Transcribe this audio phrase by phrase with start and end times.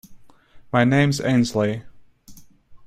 [0.73, 1.83] My name’s Ainslie.